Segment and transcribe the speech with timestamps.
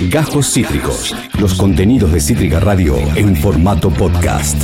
[0.00, 1.16] Gajos Cítricos.
[1.40, 4.62] Los contenidos de Cítrica Radio en formato podcast.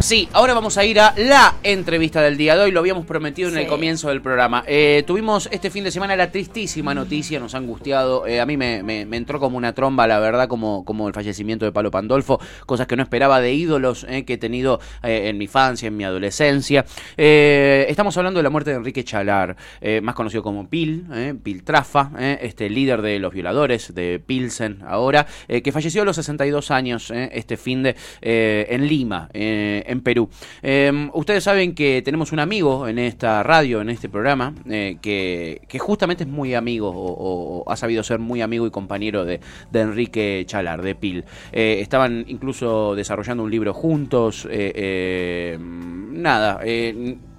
[0.00, 2.70] Sí, ahora vamos a ir a la entrevista del día de hoy.
[2.72, 4.64] Lo habíamos prometido en el comienzo del programa.
[4.66, 8.26] Eh, tuvimos este fin de semana la tristísima noticia, nos ha angustiado.
[8.26, 11.72] Eh, a mí me, entró como una tromba, la verdad, como, como el fallecimiento de
[11.72, 12.40] Pablo Pandolfo.
[12.66, 16.04] Cosas que no esperaba de ídolos eh, que he tenido en mi infancia, en mi
[16.04, 16.84] adolescencia.
[17.16, 19.56] estamos hablando de la muerte de Enrique Chalar,
[20.02, 21.06] más conocido como Pil,
[21.42, 22.10] Pil Trafa,
[22.40, 27.56] este líder de los violadores de Pilsen ahora, que falleció a los 62 años este
[27.56, 30.28] fin de en Lima, en Perú.
[30.62, 35.78] Em, ustedes saben que tenemos un amigo en esta radio, en este programa, eh, que,
[35.78, 39.40] justamente es muy amigo o, ha sabido ser muy amigo y compañero de,
[39.72, 41.24] Enrique Chalar, de Pil.
[41.52, 44.46] Eh, estaban incluso desarrollando un libro juntos.
[44.50, 46.60] Eh, nada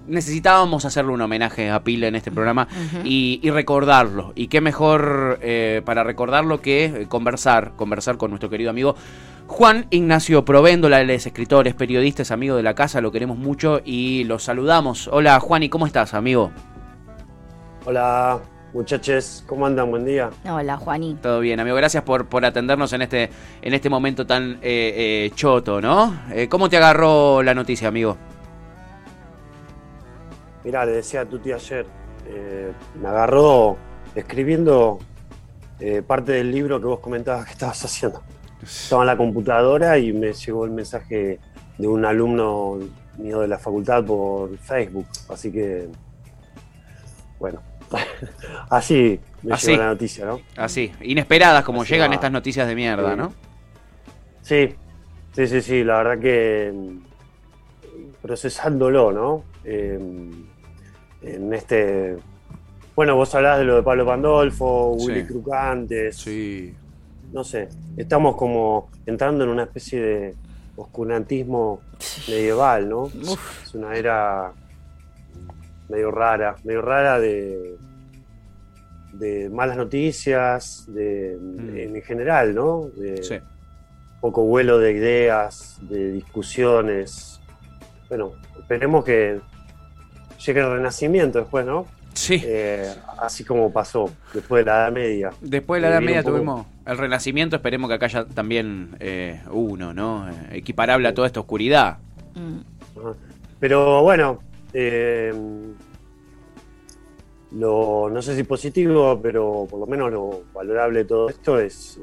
[0.08, 2.68] necesitábamos hacerle un homenaje a Pil en este programa
[3.04, 4.32] y, recordarlo.
[4.34, 5.40] Y qué mejor
[5.84, 8.94] para recordarlo que conversar, conversar con nuestro querido amigo
[9.48, 13.38] Juan Ignacio Provéndola, él es escritor, es periodista, es amigo de la casa, lo queremos
[13.38, 15.08] mucho y lo saludamos.
[15.08, 16.52] Hola Juan, ¿y cómo estás, amigo?
[17.86, 18.40] Hola,
[18.74, 19.90] muchachos, ¿cómo andan?
[19.90, 20.28] Buen día.
[20.44, 21.14] Hola, Juaní.
[21.22, 21.76] Todo bien, amigo.
[21.76, 23.30] Gracias por, por atendernos en este,
[23.62, 26.14] en este momento tan eh, eh, choto, ¿no?
[26.30, 28.18] Eh, ¿Cómo te agarró la noticia, amigo?
[30.68, 31.86] Mirá, le decía a tu tía ayer,
[33.00, 33.78] me agarró
[34.14, 34.98] escribiendo
[36.06, 38.22] parte del libro que vos comentabas que estabas haciendo.
[38.62, 41.40] Estaba en la computadora y me llegó el mensaje
[41.78, 42.80] de un alumno
[43.16, 45.06] mío de la facultad por Facebook.
[45.30, 45.88] Así que,
[47.38, 47.62] bueno,
[48.68, 50.42] así me llegó la noticia, ¿no?
[50.54, 53.32] Así, inesperadas como llegan estas noticias de mierda, ¿no?
[54.42, 54.74] Sí,
[55.32, 59.44] sí, sí, sí, la verdad que mm, procesándolo, ¿no?
[59.64, 60.48] Em,
[61.22, 62.16] en este.
[62.94, 66.16] Bueno, vos hablás de lo de Pablo Pandolfo, Willy Crucantes.
[66.16, 66.74] Sí
[67.32, 70.34] no sé, estamos como entrando en una especie de
[70.76, 71.80] oscurantismo
[72.28, 73.06] medieval, ¿no?
[73.06, 74.52] Es una era
[75.88, 77.76] medio rara, medio rara de,
[79.12, 81.76] de malas noticias, de, mm.
[81.76, 82.90] en general, ¿no?
[82.96, 83.42] De
[84.20, 87.40] poco vuelo de ideas, de discusiones.
[88.08, 89.40] Bueno, esperemos que
[90.44, 91.86] llegue el renacimiento después, ¿no?
[92.14, 92.42] Sí.
[92.44, 95.30] Eh, así como pasó después de la Edad Media.
[95.40, 99.94] Después de la Edad Media tuvimos el Renacimiento, esperemos que acá haya también eh, uno,
[99.94, 100.28] ¿no?
[100.28, 101.98] Eh, equiparable a toda esta oscuridad.
[103.60, 104.40] Pero bueno,
[107.52, 112.00] lo, no sé si positivo, pero por lo menos lo valorable de todo esto es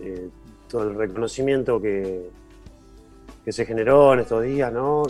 [0.69, 2.29] todo el reconocimiento que,
[3.43, 5.03] que se generó en estos días, ¿no?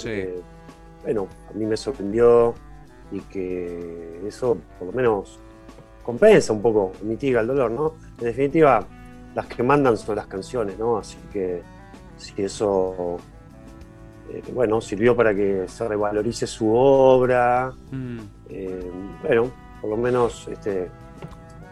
[1.04, 2.56] bueno, a mí me sorprendió
[3.12, 5.40] y que eso por lo menos
[6.04, 7.94] compensa un poco, mitiga el dolor, ¿no?
[8.20, 8.86] En definitiva,
[9.34, 10.98] las que mandan son las canciones, ¿no?
[10.98, 11.62] Así que
[12.16, 13.18] si eso,
[14.32, 18.20] eh, bueno, sirvió para que se revalorice su obra, mm.
[18.50, 18.92] eh,
[19.24, 19.52] bueno,
[19.82, 20.90] por lo menos este,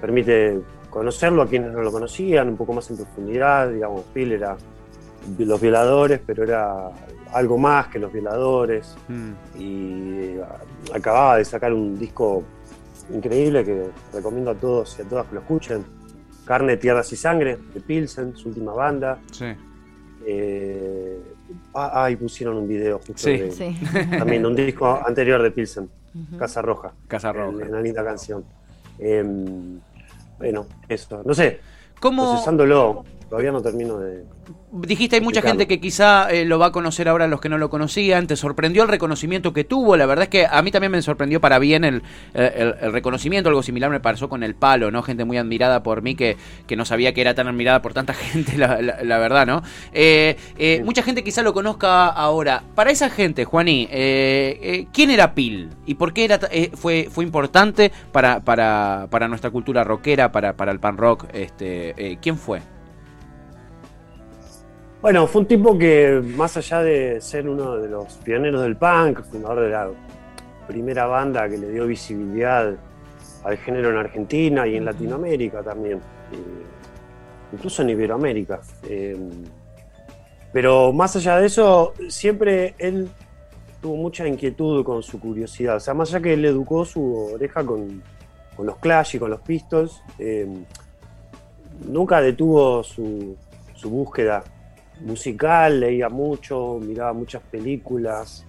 [0.01, 4.57] permite conocerlo a quienes no lo conocían, un poco más en profundidad, digamos, Phil era
[5.37, 6.89] los violadores, pero era
[7.33, 8.95] algo más que los violadores.
[9.07, 9.31] Mm.
[9.59, 10.35] Y
[10.93, 12.43] acababa de sacar un disco
[13.13, 15.83] increíble que recomiendo a todos y a todas que lo escuchen.
[16.45, 19.19] Carne, Tierras y Sangre, de Pilsen, su última banda.
[19.31, 19.45] Sí.
[20.25, 21.19] Eh,
[21.73, 23.77] ah, ahí pusieron un video justo de, sí.
[24.17, 25.89] también un disco anterior de Pilsen,
[26.37, 26.93] Casa Roja.
[27.07, 27.49] Casa Roja.
[27.49, 28.43] Una linda canción.
[28.99, 29.79] Em,
[30.37, 31.21] bueno, eso.
[31.25, 31.59] No sé.
[31.99, 32.31] ¿Cómo?
[32.31, 34.25] Procesándolo, todavía no termino de
[34.73, 37.57] dijiste, hay mucha gente que quizá eh, lo va a conocer ahora los que no
[37.57, 38.27] lo conocían.
[38.27, 39.95] ¿Te sorprendió el reconocimiento que tuvo?
[39.95, 42.01] La verdad es que a mí también me sorprendió para bien el,
[42.33, 43.49] reconocimiento.
[43.49, 45.03] Algo similar me pasó con el palo, ¿no?
[45.03, 48.13] Gente muy admirada por mí que, que no sabía que era tan admirada por tanta
[48.13, 49.61] gente, la, verdad, ¿no?
[49.93, 52.63] Eh, eh, mucha gente quizá lo conozca ahora.
[52.73, 53.87] Para esa gente, Juaní,
[54.91, 55.69] ¿quién era Pil?
[55.85, 56.39] ¿Y por qué era,
[56.73, 61.25] fue, fue importante para, para, para nuestra cultura rockera, para, para el pan rock?
[61.33, 62.72] Este, ¿Quién fue?
[65.03, 69.21] Bueno, fue un tipo que, más allá de ser uno de los pioneros del punk,
[69.23, 69.89] fundador de la
[70.65, 72.73] primera banda que le dio visibilidad
[73.43, 75.99] al género en Argentina y en Latinoamérica también,
[77.51, 78.61] incluso en Iberoamérica.
[78.87, 79.17] Eh,
[80.53, 83.09] pero más allá de eso, siempre él
[83.81, 85.75] tuvo mucha inquietud con su curiosidad.
[85.75, 88.01] O sea, más allá que él educó su oreja con,
[88.57, 90.47] los Clash y con los Pistols, eh,
[91.89, 93.35] nunca detuvo su,
[93.75, 94.45] su búsqueda
[95.01, 98.45] musical, leía mucho, miraba muchas películas,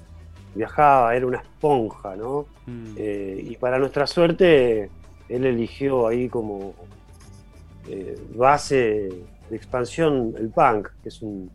[0.55, 2.47] viajaba, era una esponja, ¿no?
[2.67, 2.95] Mm.
[2.97, 4.91] Eh, y para nuestra suerte,
[5.29, 6.75] él eligió ahí como
[7.89, 9.11] eh, base
[9.51, 11.51] de expansión el punk, que es un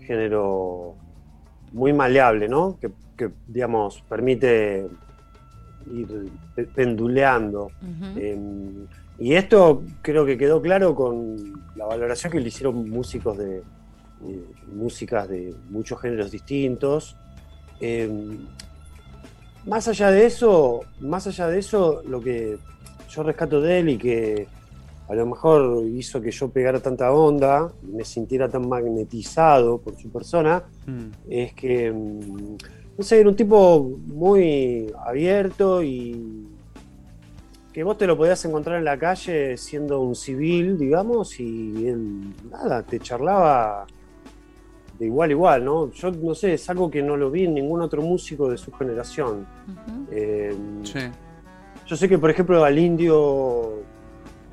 [0.00, 0.94] género
[1.72, 2.78] muy maleable, ¿no?
[2.80, 2.90] Que,
[3.46, 4.86] digamos, permite
[5.92, 6.30] ir
[6.74, 7.70] penduleando.
[8.16, 8.86] Em,
[9.18, 11.36] y esto creo que quedó claro con
[11.76, 13.62] la valoración que le hicieron músicos de,
[14.72, 17.16] músicas de muchos géneros distintos.
[17.80, 18.46] Em,
[19.66, 22.58] más allá de eso, más allá de eso, lo que
[23.08, 24.46] yo rescato de él y que
[25.08, 29.96] a lo mejor hizo que yo pegara tanta onda y me sintiera tan magnetizado por
[29.96, 31.30] su persona, mm.
[31.30, 32.56] es que, mm,
[32.96, 36.46] no sé, era un tipo muy abierto y
[37.72, 42.34] que vos te lo podías encontrar en la calle siendo un civil, digamos, y él,
[42.50, 43.86] nada, te charlaba
[45.00, 45.90] de igual a igual, ¿no?
[45.92, 48.70] Yo no sé, es algo que no lo vi en ningún otro músico de su
[48.70, 49.46] generación.
[50.10, 51.00] Eh, sí.
[51.86, 53.82] Yo sé que, por ejemplo, al indio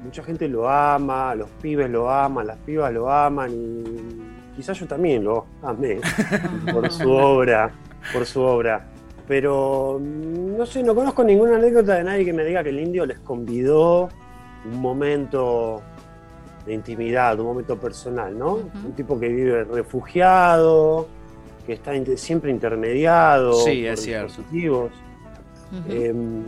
[0.02, 4.88] mucha gente lo ama, los pibes lo aman, las pibas lo aman y quizás yo
[4.88, 6.00] también lo amé
[6.72, 7.70] por su obra,
[8.14, 8.88] por su obra.
[9.28, 13.06] Pero no sé, no conozco ninguna anécdota de nadie que me diga que el indio
[13.06, 14.08] les convidó
[14.64, 15.82] un momento
[16.68, 18.56] de intimidad, un momento personal, ¿no?
[18.56, 21.08] Un tipo que vive refugiado,
[21.66, 24.42] que está siempre intermediado sí, por es cierto.
[25.90, 26.44] Em,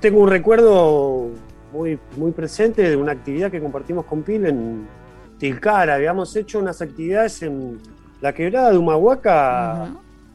[0.00, 1.30] tengo un recuerdo
[1.72, 4.86] muy, muy presente de una actividad que compartimos con Pil en
[5.38, 5.94] Tilcara.
[5.94, 7.78] Habíamos hecho unas actividades en
[8.20, 9.88] la quebrada de Humahuaca,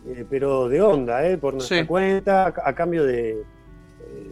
[0.08, 3.44] eh, pero de onda, eh, por nuestra cuenta, a, cambio eh,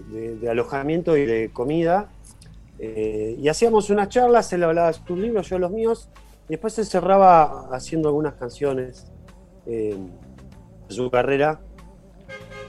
[0.09, 2.09] de, alojamiento y de comida.
[2.81, 6.09] Y hacíamos unas charlas, él hablaba de tus libros, yo los míos,
[6.47, 9.11] y después se cerraba haciendo algunas canciones
[9.65, 9.97] de
[10.87, 11.59] su carrera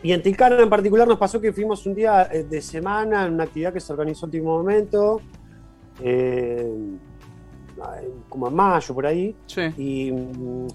[0.03, 3.35] y en Tilcara en particular nos pasó que fuimos un día eh, de semana en
[3.35, 5.21] una actividad que se organizó en último momento,
[6.03, 6.97] eh,
[8.29, 9.37] como en mayo por ahí.
[9.77, 10.67] Y mm,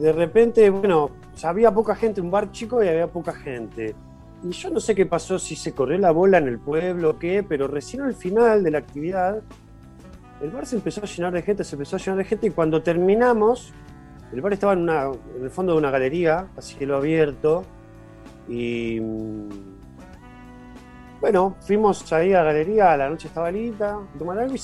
[0.00, 1.10] de repente, bueno,
[1.42, 3.94] había poca gente, un bar chico y había poca gente.
[4.42, 7.18] Y yo no sé qué pasó, si se corrió la bola en el pueblo o
[7.18, 9.42] qué, pero recién al final de la actividad,
[10.42, 12.50] el bar se empezó a llenar de gente, se empezó a llenar de gente y
[12.50, 13.72] cuando terminamos,
[14.32, 17.64] el bar estaba en, una, en el fondo de una galería, así que lo abierto,
[18.48, 19.48] y mm,
[21.20, 24.58] bueno, fuimos ahí a la galería, la noche estaba linda, tomar algo y,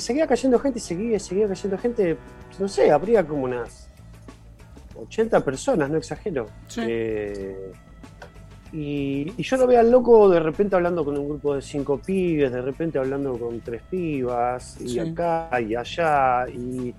[0.00, 2.16] seguía cayendo gente, y seguía, seguía cayendo gente,
[2.58, 3.88] no sé, habría como unas
[4.96, 6.46] 80 personas, no exagero.
[6.76, 7.72] Eh,
[8.72, 12.50] y, yo lo veía al loco de repente hablando con un grupo de cinco pibes,
[12.50, 16.94] de repente hablando con tres pibas, y acá y allá, y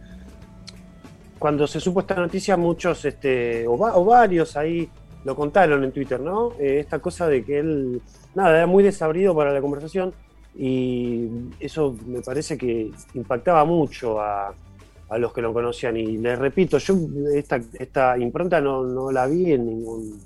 [1.40, 4.90] cuando se supo esta noticia, muchos, este, o varios ahí
[5.26, 6.52] lo contaron en Twitter, ¿no?
[6.60, 8.02] Eh, esta cosa de que él,
[8.36, 10.14] nada, era muy desabrido para la conversación
[10.56, 11.30] y
[11.60, 14.54] eso me parece que impactaba mucho a,
[15.18, 15.96] los que lo conocían.
[15.96, 16.96] Y les repito, yo
[17.36, 20.20] esta, esta impronta no, la vi en ningún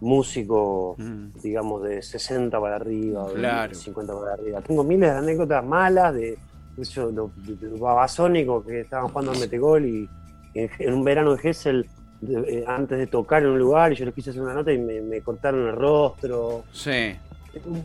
[0.00, 1.40] músico, mm.
[1.42, 4.60] digamos, de 60 para arriba, o de 50 para arriba.
[4.60, 6.38] Tengo miles de anécdotas malas de,
[6.76, 10.08] eso, de, babasónico que estaban jugando al metegol y
[10.54, 11.86] en, un verano de Gessel
[12.26, 14.78] eh, antes de tocar en un lugar y yo les quise hacer una nota y
[14.78, 16.64] me, cortaron el rostro.
[16.72, 17.14] Sí.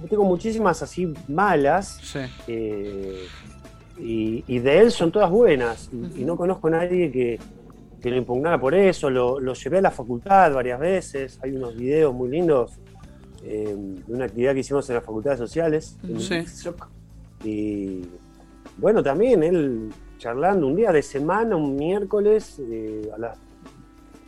[0.09, 1.99] Tengo muchísimas así malas.
[2.01, 2.19] Sí.
[2.47, 3.27] Eh,
[4.01, 5.89] y, de él son todas buenas.
[5.91, 7.39] Y, no conozco a nadie que,
[8.03, 9.09] lo impugnara por eso.
[9.09, 11.39] Lo, llevé a la facultad varias veces.
[11.43, 12.79] Hay unos videos muy lindos
[13.43, 15.97] eh, de una actividad que hicimos en las facultades sociales.
[16.17, 16.43] Sí.
[17.43, 18.01] Y
[18.77, 22.61] bueno, también él charlando un día de semana, un miércoles,
[23.13, 23.37] a las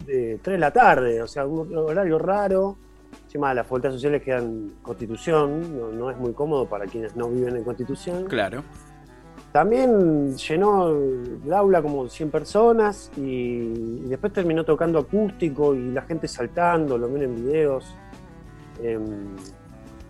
[0.05, 2.77] de 3 de la tarde, o sea, un horario raro.
[3.25, 7.55] Encima las facultades sociales quedan en Constitución, no, es muy cómodo para quienes no viven
[7.55, 8.25] en Constitución.
[8.25, 8.63] Claro.
[9.51, 16.27] También llenó el aula como 100 personas y, después terminó tocando acústico y la gente
[16.27, 17.93] saltando, lo ven en videos.
[18.81, 19.35] Em,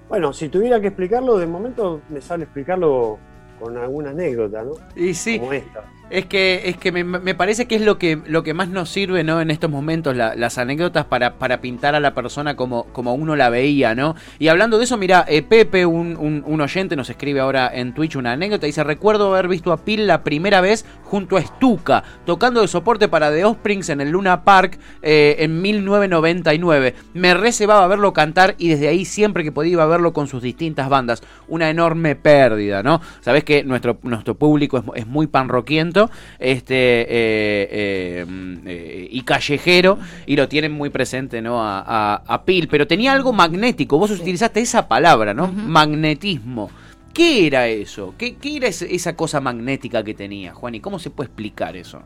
[0.08, 3.18] bueno, si tuviera que explicarlo, de momento me sale explicarlo
[3.60, 4.74] con alguna anécdota, ¿no?
[4.96, 5.40] Y sí.
[5.40, 5.86] Como esta.
[6.12, 9.24] Es que, es que me, parece que es lo que, lo que más nos sirve,
[9.24, 9.40] ¿no?
[9.40, 13.50] En estos momentos, las anécdotas para, para pintar a la persona como, como uno la
[13.50, 14.16] veía, ¿no?
[14.38, 18.18] Y hablando de eso, mira, eh, Pepe, un, un, oyente, nos escribe ahora en Twitch
[18.18, 18.66] una anécdota.
[18.66, 23.08] Dice: Recuerdo haber visto a Pil la primera vez junto a Stuka, tocando de soporte
[23.08, 26.94] para The Offsprings en el Luna Park eh, en 1999.
[27.14, 31.24] Me reservaba verlo cantar y desde ahí siempre que podía verlo con sus distintas bandas.
[31.48, 33.00] Una enorme pérdida, ¿no?
[33.22, 36.01] Sabes que nuestro, nuestro público es, es muy panroquiento
[36.40, 38.26] este eh, eh,
[38.66, 42.68] eh, y callejero y lo tienen muy presente no a, Pil.
[42.68, 43.98] Pero tenía algo magnético.
[43.98, 46.70] Vos utilizaste esa palabra no magnetismo.
[47.14, 48.16] ¿Qué era eso?
[48.18, 50.76] ¿Qué, qué era esa cosa magnética que tenía, Juan?
[50.76, 52.02] ¿Y cómo se puede explicar eso?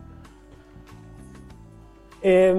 [2.27, 2.55] Eh,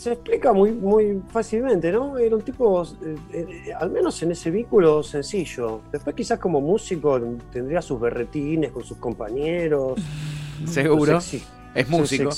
[0.00, 2.16] se explica muy, muy fácilmente, ¿no?
[2.16, 5.82] Era un tipo, eh, eh, al menos en ese vínculo, sencillo.
[5.92, 7.20] Después quizás como músico
[7.52, 10.00] tendría sus berretines con sus compañeros.
[10.64, 11.18] Seguro.
[11.18, 12.30] es músico.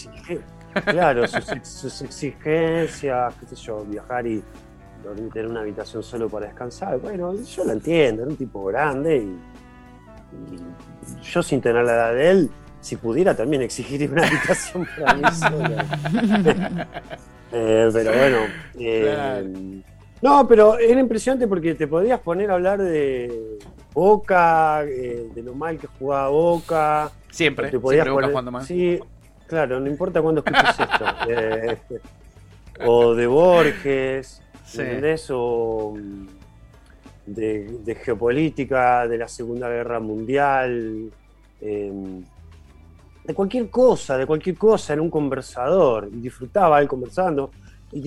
[0.87, 4.43] claro, sus, exigencias, qué sé yo, viajar y
[5.05, 6.99] dormir, tener una habitación solo para descansar.
[6.99, 9.39] Bueno, yo lo entiendo, era un tipo grande y,
[10.53, 12.51] y yo sin tener la edad de él,
[12.81, 16.89] si pudiera también exigiría una habitación para mí sola.
[17.53, 18.39] Eh, pero bueno.
[18.79, 19.83] Eh,
[20.23, 23.59] no, pero era impresionante porque te podías poner a hablar de
[23.93, 27.11] Boca, eh, de lo mal que jugaba Boca.
[27.31, 28.63] Siempre, te podías siempre poner.
[28.65, 29.01] Sí,
[29.47, 32.01] claro, no importa cuándo escuches esto.
[32.87, 34.83] o de Borges, sí.
[35.31, 36.27] O mm,
[37.27, 41.11] de, de, geopolítica, de la Segunda Guerra Mundial
[43.25, 47.51] de cualquier cosa, de cualquier cosa, en un conversador, y disfrutaba él conversando,
[47.93, 48.01] y,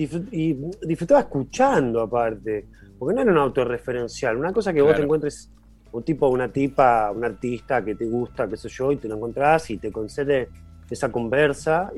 [0.82, 2.66] disfrutaba escuchando aparte,
[2.98, 5.50] porque no era un autorreferencial, una cosa que vos te encuentres
[5.92, 9.16] un tipo, una tipa, un artista que te gusta, qué sé yo, y te lo
[9.16, 10.48] encontrás y te concede
[10.90, 11.90] esa conversa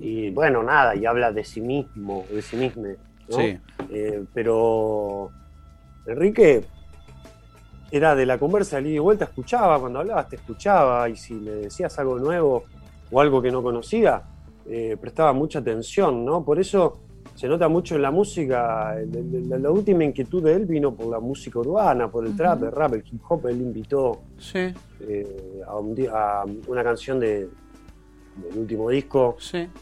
[0.00, 2.84] y, bueno, nada, y habla de sí mismo, de sí mismo,
[3.28, 3.38] ¿no?
[3.90, 5.30] Eh, pero
[6.06, 6.64] Enrique
[7.90, 11.50] era de la conversa, de y vuelta, escuchaba, cuando hablabas te escuchaba, y si me
[11.52, 12.64] decías algo nuevo
[13.10, 14.22] o algo que no conocía,
[14.66, 16.44] eh, prestaba mucha atención, ¿no?
[16.44, 17.00] Por eso
[17.34, 18.96] se nota mucho en la música,
[19.48, 22.94] la, última inquietud de él vino por la música urbana, por el trap, el rap,
[22.94, 24.22] el hip hop, él invitó
[25.00, 27.48] eh, a, una canción de,
[28.36, 29.36] del último disco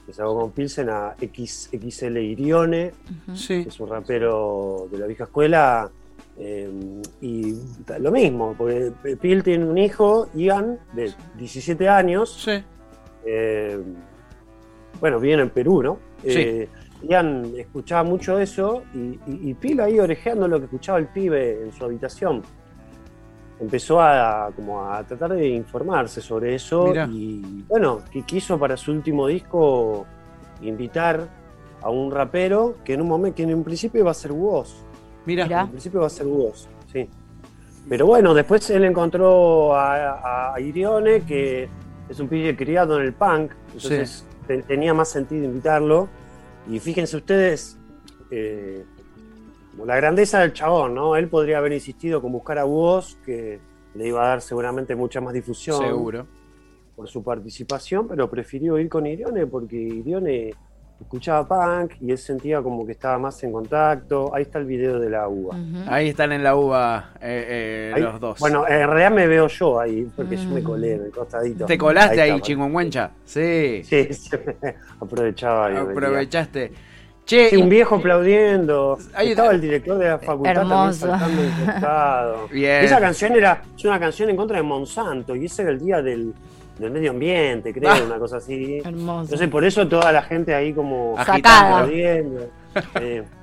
[0.06, 2.92] que se con Pilsen a XXL Irione,
[3.46, 5.90] que es un rapero de la vieja escuela
[6.38, 6.70] eh,
[7.20, 7.54] y
[7.98, 12.42] lo mismo, porque Pil tiene un hijo, Ian, de 17 años.
[12.44, 12.62] Sí.
[13.24, 13.80] Eh,
[15.00, 15.98] bueno, viene en Perú, ¿no?
[16.22, 16.68] Eh,
[17.02, 21.72] Ian escuchaba mucho eso y, y, Pil ahí orejeando lo que escuchaba el pibe en
[21.72, 22.42] su habitación.
[23.58, 28.92] Empezó a, como a tratar de informarse sobre eso y bueno, que quiso para su
[28.92, 30.06] último disco
[30.60, 31.26] invitar
[31.82, 34.85] a un rapero que en un momento, que en un principio iba a ser Woz.
[35.26, 35.62] Mira.
[35.62, 37.08] Al principio va a ser vos, sí.
[37.88, 41.68] Pero bueno, después él encontró a, Irione, que
[42.08, 44.26] es un pibe criado en el punk, entonces
[44.66, 46.08] tenía más sentido invitarlo.
[46.68, 47.78] Y fíjense ustedes,
[48.30, 48.84] eh,
[49.84, 51.16] la grandeza del chabón, ¿no?
[51.16, 53.60] Él podría haber insistido con buscar a vos, que
[53.94, 55.78] le iba a dar seguramente mucha más difusión.
[55.78, 56.26] Seguro.
[56.96, 60.54] Por su participación, pero prefirió ir con Irione porque Irione
[61.00, 64.34] escuchaba punk y él sentía como que estaba más en contacto.
[64.34, 65.56] Ahí está el video de la uva.
[65.88, 68.38] Ahí están en la uva eh, eh, los dos.
[68.40, 71.66] Bueno, en realidad me veo yo ahí, porque yo me colé en el costadito.
[71.66, 72.40] ¿Te colaste ahí, ahí
[73.24, 73.82] Sí.
[73.84, 74.08] Sí,
[75.00, 75.80] aprovechaba.
[75.80, 76.72] Aprovechaste.
[77.26, 78.98] Che, sí, un viejo aplaudiendo.
[79.12, 81.08] Ahí estaba el director de la facultad Hermoso.
[81.08, 82.84] también saltando Bien.
[82.84, 86.00] Esa canción era es una canción en contra de Monsanto y ese era el día
[86.00, 86.32] del,
[86.78, 88.00] del medio ambiente, creo, ah.
[88.06, 88.78] una cosa así.
[88.84, 89.22] Hermoso.
[89.22, 91.86] Entonces por eso toda la gente ahí como sacada.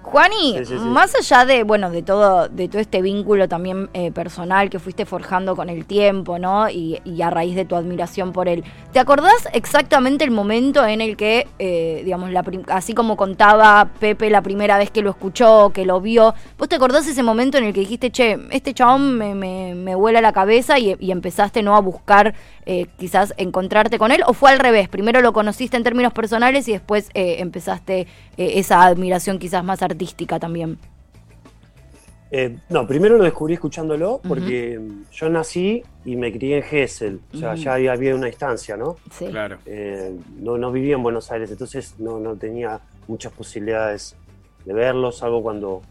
[0.04, 4.78] Juani, más allá de, bueno, de todo, de todo este vínculo también eh, personal que
[4.78, 6.70] fuiste forjando con el tiempo, ¿no?
[6.70, 11.16] Y, a raíz de tu admiración por él, ¿te acordás exactamente el momento en el
[11.16, 15.86] que, eh, digamos, la así como contaba Pepe la primera vez que lo escuchó, que
[15.86, 19.34] lo vio, ¿vos te acordás ese momento en el que dijiste, che, este chabón me,
[19.36, 21.78] me, me vuela la cabeza y, empezaste, ¿no?
[21.78, 22.34] A buscar
[22.66, 26.68] eh, quizás encontrarte con él, o fue al revés, primero lo conociste en términos personales
[26.68, 30.40] y después empezaste esa admiración quizás más artística?
[30.40, 30.78] también?
[32.32, 37.38] Eh, no, primero lo descubrí escuchándolo porque yo nací y me crié en Gessel, o
[37.38, 38.96] sea, ya había, una instancia, ¿no?
[39.12, 39.28] Sí.
[39.28, 39.60] Claro.
[39.68, 44.16] Eh, no, no vivía en Buenos Aires, entonces no, no tenía muchas posibilidades
[44.66, 45.84] de verlos, salvo cuando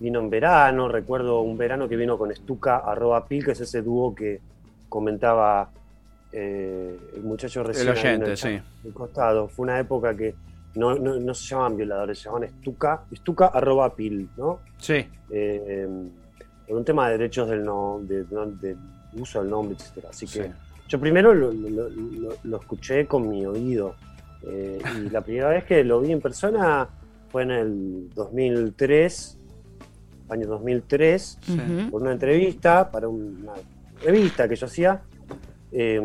[0.00, 3.82] vino en verano, recuerdo un verano que vino con Estuca, arroba Pil, que es ese
[3.82, 4.40] dúo que
[4.88, 5.70] comentaba
[6.32, 7.88] eh, el muchacho recién.
[7.88, 8.60] El oyente, sí.
[8.84, 9.48] El costado.
[9.48, 10.34] Fue una época que
[10.78, 14.60] no, no, se llaman violadores, se llaman estuca, estuca arroba pil, ¿no?
[14.78, 15.04] Sí.
[15.30, 15.88] Eh,
[16.66, 18.76] por un tema de derechos del, no, de,
[19.14, 20.04] uso del nombre, etc.
[20.10, 20.52] Así que
[20.86, 23.94] yo primero lo, escuché con mi oído.
[24.42, 26.88] Eh, y la primera vez que lo vi en persona
[27.30, 29.38] fue en el 2003,
[30.28, 31.38] año 2003,
[31.90, 33.54] por una entrevista para una
[34.02, 35.02] revista que yo hacía.
[35.72, 36.00] Eh,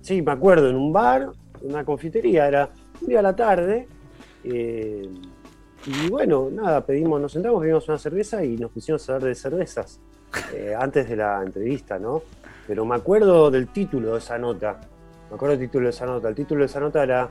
[0.00, 1.30] sí, me acuerdo, en un bar,
[1.60, 2.70] una confitería, era
[3.00, 3.88] un día a la tarde.
[4.44, 5.08] Eh,
[5.86, 9.34] y bueno, nada, pedimos, nos sentamos, pedimos una cerveza y nos pusimos a hablar de
[9.34, 10.00] cervezas.
[10.54, 12.22] eh, antes de la entrevista, ¿no?
[12.66, 14.80] Pero me acuerdo del título de esa nota.
[15.28, 16.28] Me acuerdo del título de esa nota.
[16.28, 17.28] El título de esa nota era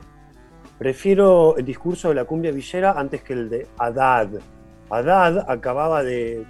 [0.78, 4.28] Prefiero el discurso de la cumbia villera antes que el de Haddad.
[4.90, 6.44] Haddad acababa de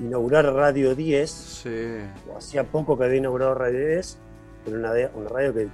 [0.00, 1.30] inaugurar Radio 10.
[1.30, 1.98] Sí.
[2.36, 4.18] Hacía poco que había inaugurado Radio 10,
[4.64, 5.68] pero una, una radio que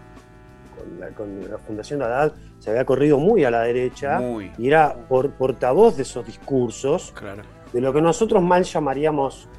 [1.16, 2.33] con la, fundación de Haddad
[2.64, 4.18] se había corrido muy a la derecha
[4.56, 7.42] y era por, portavoz de esos discursos, claro.
[7.71, 9.50] de lo que nosotros mal llamaríamos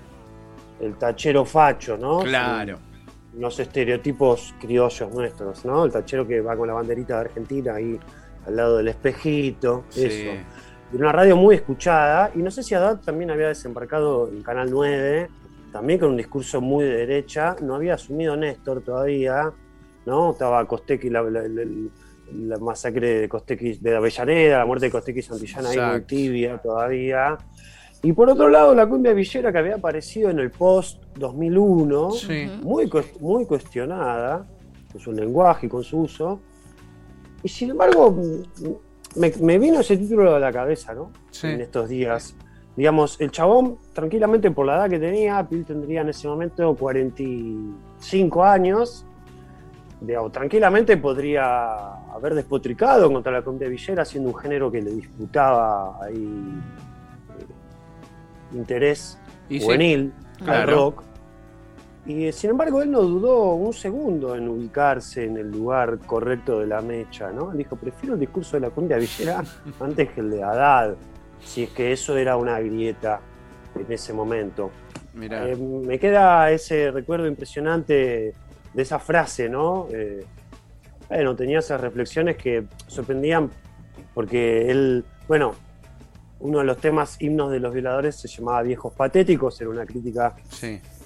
[0.79, 2.21] el tachero facho, ¿no?
[2.21, 2.79] Claro.
[3.37, 5.85] Los estereotipos criollos nuestros, ¿no?
[5.85, 7.99] El tachero que va con la banderita de Argentina ahí
[8.47, 10.31] al lado del espejito, eso.
[10.91, 14.71] Y una radio muy escuchada, y no sé si Haddad también había desembarcado en Canal
[14.71, 15.29] 9,
[15.71, 19.51] también con un discurso muy de derecha, no había asumido Néstor todavía,
[20.07, 20.31] ¿no?
[20.31, 21.21] Estaba Costequi, la,
[22.59, 27.37] masacre de Costequi de Avellaneda, la muerte de Costequi Santillana ahí muy tibia todavía.
[28.03, 32.09] Y por otro lado, la cumbia villera que había aparecido en el post 2001,
[32.61, 34.45] muy, muy cuestionada
[34.91, 36.39] con su lenguaje y con su uso.
[37.41, 38.15] Y sin embargo,
[39.15, 41.11] me, vino ese título a la cabeza, ¿no?
[41.43, 42.35] En estos días.
[42.75, 48.43] Digamos, el chabón, tranquilamente por la edad que tenía, Pil tendría en ese momento 45
[48.43, 49.05] años,
[50.05, 51.75] digamos, tranquilamente podría
[52.13, 56.61] haber despotricado contra la cumbia villera, siendo un género que le disputaba ahí
[57.39, 59.17] eh, interés
[59.49, 60.13] juvenil
[60.45, 61.03] al rock.
[62.05, 66.67] Y sin embargo, él no dudó un segundo en ubicarse en el lugar correcto de
[66.67, 67.51] la mecha, ¿no?
[67.51, 69.43] dijo, prefiero el discurso de la cumbia villera
[69.79, 70.95] antes que el de Haddad,
[71.43, 73.21] si es que eso era una grieta
[73.75, 74.69] en ese momento.
[75.19, 78.33] Eh, me queda ese recuerdo impresionante
[78.75, 79.87] de esa frase, ¿no?
[79.91, 80.25] Eh,
[81.07, 83.49] bueno, tenía esas reflexiones que sorprendían
[84.13, 85.55] porque él, bueno,
[86.39, 90.35] uno de los temas himnos de los violadores se llamaba Viejos Patéticos, era una crítica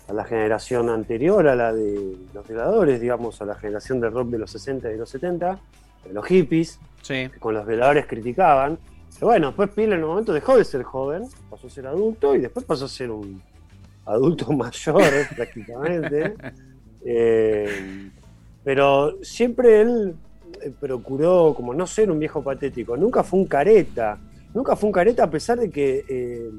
[0.07, 4.29] a la generación anterior, a la de los violadores, digamos, a la generación del rock
[4.29, 5.59] de los 60 y los 70,
[6.05, 8.79] de los hippies, que con los violadores criticaban.
[9.13, 12.35] Pero bueno, después Pil en un momento dejó de ser joven, pasó a ser adulto
[12.35, 13.41] y después pasó a ser un
[14.05, 15.03] adulto mayor
[15.35, 16.35] prácticamente.
[17.05, 18.12] Eh,
[18.64, 20.16] pero siempre él
[20.62, 24.18] eh, procuró como no ser un viejo patético, nunca fue un careta,
[24.53, 26.50] nunca fue un careta a pesar de que eh,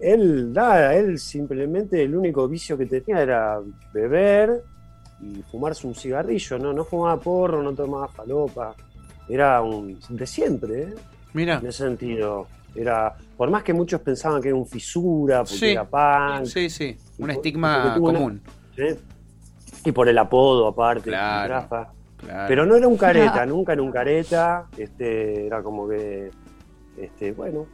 [0.00, 3.60] él, nada, él simplemente el único vicio que tenía era
[3.92, 4.62] beber
[5.20, 6.72] y fumarse un cigarrillo, ¿no?
[6.72, 8.74] No fumaba porro, no tomaba falopa,
[9.28, 10.94] era un de siempre, ¿eh?
[11.32, 11.58] Mira.
[11.58, 12.48] En ese sentido.
[12.74, 16.46] Era, por más que muchos pensaban que era un fisura, porque era pan.
[16.46, 18.40] Sí, sí, un estigma común.
[19.84, 21.66] Y por el apodo aparte, claro,
[22.46, 24.66] Pero no era un careta, nunca era un careta.
[24.76, 26.30] Este, era como que,
[26.98, 27.66] este, bueno,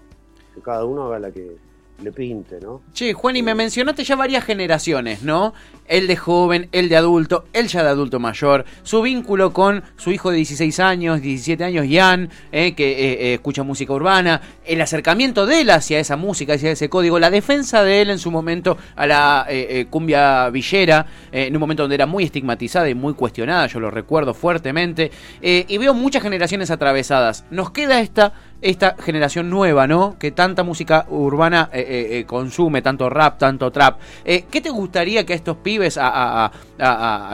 [0.54, 1.56] que cada uno haga la que,
[2.02, 2.82] le pinte, ¿no?
[2.92, 5.54] Che, Juan, y me mencionaste ya varias generaciones, ¿no?
[5.86, 10.10] El de joven, el de adulto, el ya de adulto mayor, su vínculo con su
[10.10, 14.80] hijo de 16 años, 17 años, Ian, eh, que eh, eh, escucha música urbana, el
[14.80, 18.30] acercamiento de él hacia esa música, hacia ese código, la defensa de él en su
[18.30, 19.46] momento a la
[19.90, 24.34] cumbia villera, en un momento donde era muy estigmatizada y muy cuestionada, yo lo recuerdo
[24.34, 27.44] fuertemente, y veo muchas generaciones atravesadas.
[27.50, 30.16] Nos queda esta esta generación nueva, ¿no?
[30.18, 34.00] Que tanta música urbana eh, eh, eh, consume, tanto rap, tanto trap.
[34.24, 36.50] ¿Qué te gustaría que a estos pibes, a,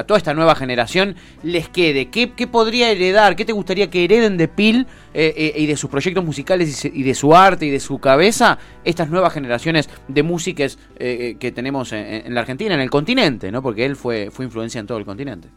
[0.07, 2.11] toda esta nueva generación, les quede?
[2.11, 3.37] ¿Qué, podría heredar?
[3.37, 7.35] ¿Qué te gustaría que hereden de Pil y de sus proyectos musicales y, de su
[7.35, 12.75] arte y de su cabeza estas nuevas generaciones de músicas que tenemos en, la Argentina,
[12.75, 13.63] en el continente, ¿no?
[13.63, 15.49] Porque él fue, fue influencia en todo el continente.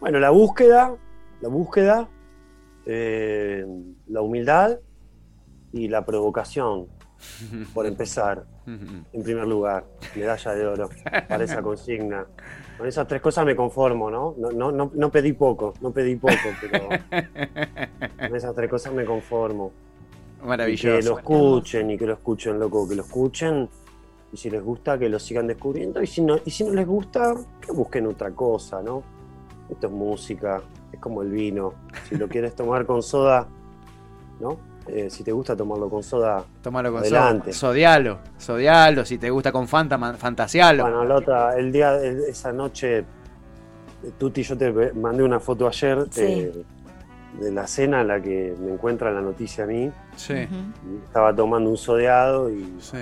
[0.00, 0.94] Bueno, la búsqueda,
[1.40, 2.08] la búsqueda
[2.86, 3.66] eh,
[4.08, 4.78] la humildad
[5.72, 6.86] y la provocación,
[7.72, 10.88] por empezar, en primer lugar, medalla de oro
[11.28, 12.26] para esa consigna.
[12.78, 14.34] Con esas tres cosas me conformo, ¿no?
[14.38, 19.72] No, no, no, pedí poco, no pedí poco, pero con esas tres cosas me conformo.
[20.42, 20.98] Maravilloso.
[20.98, 23.68] que lo escuchen y que lo escuchen, loco, que lo escuchen.
[24.32, 26.02] Y si les gusta, que lo sigan descubriendo.
[26.02, 29.02] Y si no, y si no les gusta, que busquen otra cosa, ¿no?
[29.68, 31.74] Esto es música, es como el vino.
[32.08, 33.46] Si lo quieres tomar con soda,
[34.40, 34.58] ¿no?
[34.86, 37.52] Eh, si te gusta tomarlo con soda, Tómalo con adelante.
[37.52, 37.72] soda.
[37.72, 39.04] Sodialo, sodialo.
[39.04, 40.82] Si te gusta con Fanta, fantasialo.
[40.82, 43.04] Bueno, la otra, el día, esa noche,
[44.18, 46.64] Tuti, yo te mandé una foto ayer de,
[47.50, 49.90] la cena en la que me encuentra la noticia a mí.
[50.16, 50.46] Sí.
[51.06, 52.76] Estaba tomando un sodeado y.
[52.78, 52.98] Sí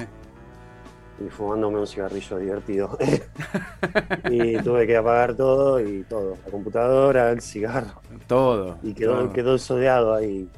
[1.27, 2.99] y fumándome un cigarrillo divertido.
[4.31, 8.01] y tuve que apagar todo y todo, la computadora, el cigarro.
[8.27, 8.79] Todo.
[8.83, 9.33] Y quedó, todo.
[9.33, 10.49] quedó sodeado ahí,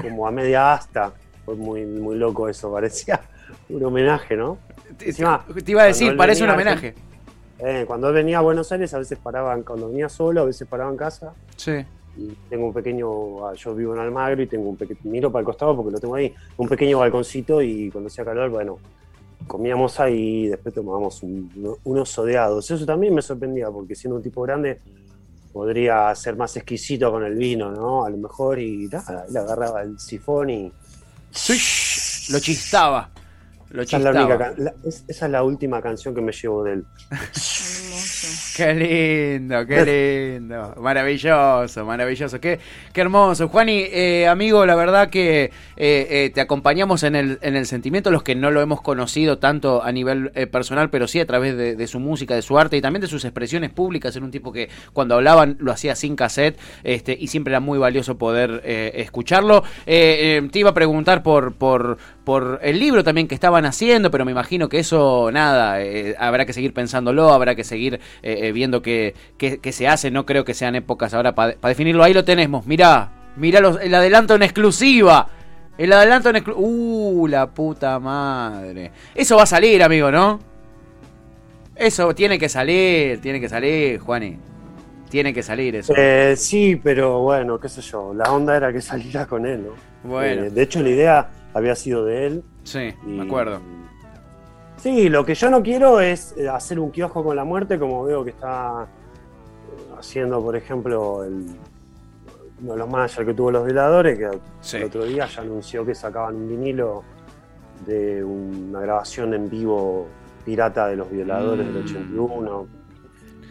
[0.00, 1.12] como a media asta.
[1.44, 3.20] Fue muy, muy loco eso, parecía
[3.68, 4.58] un homenaje, ¿no?
[4.98, 5.12] te,
[5.70, 6.94] iba a decir, parece un homenaje.
[7.58, 10.66] Eh, cuando él venía a Buenos Aires, a veces paraban, cuando venía solo, a veces
[10.68, 11.32] paraba en casa.
[11.56, 11.84] Sí.
[12.16, 15.40] Y tengo un pequeño, ah, yo vivo en Almagro y tengo un pequeño, miro para
[15.40, 18.78] el costado porque lo tengo ahí, un pequeño balconcito y cuando hacía calor, bueno,
[19.46, 22.70] comíamos ahí y después tomábamos unos sodeados.
[22.70, 24.80] Eso también me sorprendía porque siendo un tipo grande
[25.52, 28.04] podría ser más exquisito con el vino, ¿no?
[28.04, 30.72] A lo mejor y nada, le agarraba el sifón y...
[32.30, 33.10] Lo chistaba.
[33.70, 36.84] Lo esa, es la esa es la última canción que me llevo de él.
[38.54, 40.76] Qué lindo, qué lindo.
[40.80, 42.40] Maravilloso, maravilloso.
[42.40, 42.60] Qué,
[42.92, 43.48] qué hermoso.
[43.48, 48.12] Juani, eh, amigo, la verdad que eh, eh, te acompañamos en el, en el sentimiento,
[48.12, 51.86] los que no lo hemos conocido tanto a nivel personal, pero sí a través de,
[51.88, 54.14] su música, de su arte y también de sus expresiones públicas.
[54.14, 57.80] Era un tipo que cuando hablaban lo hacía sin cassette este, y siempre era muy
[57.80, 59.64] valioso poder escucharlo.
[59.84, 64.32] te iba a preguntar por, por, por el libro también que estaban haciendo, pero me
[64.32, 65.78] imagino que eso, nada,
[66.18, 69.14] habrá que seguir pensándolo, habrá que seguir eh, viendo qué,
[69.70, 70.10] se hace.
[70.10, 72.02] No creo que sean épocas ahora para definirlo.
[72.02, 72.66] Ahí lo tenemos.
[72.66, 75.28] Mirá, mirá el adelanto en exclusiva.
[75.76, 76.66] El adelanto en exclusiva.
[76.66, 78.90] Uh, la puta madre.
[79.14, 80.40] Eso va a salir, amigo, ¿no?
[81.76, 84.38] Eso tiene que salir, tiene que salir, Juani.
[85.10, 85.92] Tiene que salir eso.
[85.96, 88.14] Eh, sí, pero bueno, qué sé yo.
[88.14, 90.08] La onda era que saliera con él, ¿no?
[90.08, 90.44] Bueno.
[90.44, 92.44] Eh, de hecho, la idea había sido de él.
[92.64, 93.60] Sí, me acuerdo.
[94.76, 98.04] Sí, lo que yo no quiero es eh, hacer un kiosco con la muerte, como
[98.04, 101.46] veo que está eh, haciendo, por ejemplo, el,
[102.60, 105.94] uno de los managers que tuvo los violadores, que el otro día ya anunció que
[105.94, 107.02] sacaban un vinilo
[107.86, 110.06] de una grabación en vivo
[110.44, 112.66] pirata de los violadores del 81.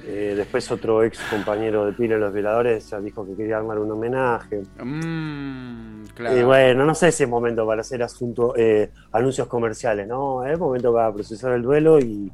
[0.05, 3.91] Eh, después otro ex compañero de de los Violadores ya dijo que quería armar un
[3.91, 4.61] homenaje.
[4.83, 6.03] Mm,
[6.37, 10.45] y bueno, no sé si es momento para hacer asunto, eh, anuncios comerciales, ¿no?
[10.45, 12.29] Es momento para procesar el duelo y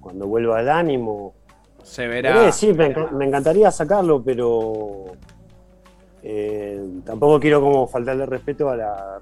[0.00, 1.34] cuando vuelva el ánimo.
[1.84, 2.50] Se verá.
[2.50, 5.12] sí, me, encantaría sacarlo, pero
[6.24, 9.20] eh, tampoco quiero como faltarle respeto a la,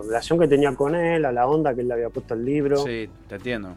[0.00, 2.76] relación que tenía con él, a la onda que él le había puesto al libro.
[2.76, 3.74] Sí, te entiendo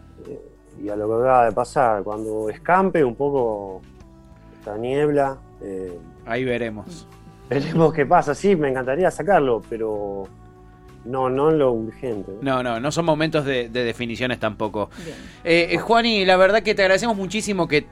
[0.82, 2.04] y a lo que acaba de pasar.
[2.04, 3.82] Cuando escampe un poco
[4.60, 5.38] esta niebla.
[5.62, 7.08] Eh, Ahí veremos.
[7.50, 8.36] Veremos qué pasa.
[8.36, 10.24] Sí, me encantaría sacarlo, pero
[11.06, 12.32] no, no lo urgente.
[12.42, 14.90] No, no, no son momentos de, definiciones tampoco.
[15.44, 17.86] Eh, eh, Juani, la verdad que te agradecemos muchísimo, que,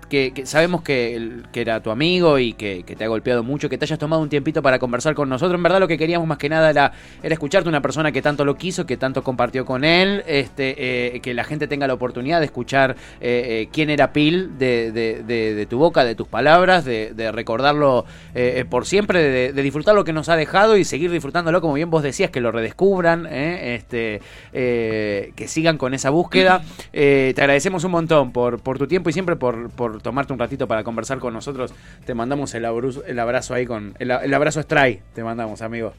[0.44, 4.22] sabemos que, era tu amigo y que, te ha golpeado mucho, que te hayas tomado
[4.22, 5.58] un tiempito para conversar con nosotros.
[5.58, 6.92] En verdad lo que queríamos más que nada era,
[7.24, 11.34] escucharte una persona que tanto lo quiso, que tanto compartió con él, este, eh, que
[11.34, 16.28] la gente tenga la oportunidad de escuchar quién era Pil de, tu boca, de tus
[16.28, 18.06] palabras, de, recordarlo
[18.70, 22.04] por siempre, de, disfrutar lo que nos ha dejado y seguir disfrutándolo, como bien vos
[22.04, 22.52] decías, que lo
[23.02, 23.76] redescubras ¿eh?
[23.76, 24.22] este,
[24.54, 26.62] eh, que sigan con esa búsqueda.
[27.00, 30.40] Eh, te agradecemos un montón por, por tu tiempo y siempre por, por, tomarte un
[30.40, 31.74] ratito para conversar con nosotros.
[32.06, 33.94] Te mandamos el abrazo, el abrazo ahí con.
[34.00, 35.94] El, abrazo Stray, te mandamos, amigo.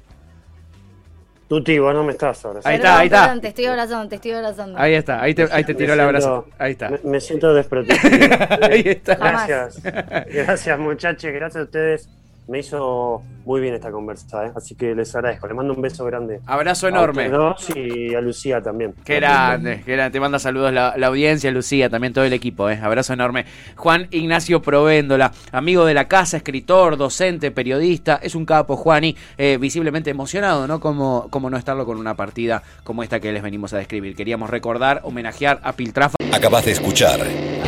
[1.48, 2.68] Tu tío, no me estás abrazando.
[2.68, 3.40] Ahí está, ahí está.
[3.40, 4.78] te estoy abrazando, te estoy abrazando.
[4.78, 6.46] Ahí está, ahí te, ahí te tiró el abrazo.
[6.58, 6.90] Ahí está.
[7.04, 8.36] Me, siento desprotegido.
[8.62, 9.14] ahí está.
[9.14, 9.82] Gracias.
[9.82, 11.30] Gracias, muchachos.
[11.32, 12.08] Gracias a ustedes
[12.48, 14.52] me hizo muy bien esta conversa, ¿eh?
[14.56, 15.46] así que les agradezco.
[15.46, 16.40] Le mando un beso grande.
[16.46, 17.26] Abrazo enorme.
[17.26, 18.94] A y a Lucía también.
[19.04, 20.12] Qué grande, qué grande.
[20.12, 22.68] Te manda saludos la, audiencia, Lucía, también todo el equipo.
[22.70, 22.78] ¿eh?
[22.82, 23.44] Abrazo enorme.
[23.76, 28.18] Juan Ignacio Provéndola, amigo de la casa, escritor, docente, periodista.
[28.22, 30.80] Es un capo, Juani, eh, visiblemente emocionado, ¿no?
[30.80, 34.16] Como, como no estarlo con una partida como esta que les venimos a describir.
[34.16, 36.16] Queríamos recordar, homenajear a Piltrafa.
[36.32, 37.20] Acabas de escuchar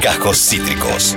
[0.03, 1.17] Cajos Cítricos.